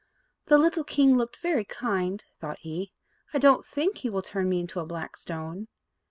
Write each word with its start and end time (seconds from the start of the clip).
"The 0.47 0.57
little 0.57 0.83
king 0.83 1.15
looked 1.15 1.37
very 1.43 1.63
kind," 1.63 2.23
thought 2.39 2.57
he. 2.61 2.91
"I 3.35 3.37
don't 3.37 3.67
think 3.67 3.99
he 3.99 4.09
will 4.09 4.23
turn 4.23 4.49
me 4.49 4.59
into 4.61 4.79
a 4.79 4.85
black 4.87 5.15
stone." 5.15 5.67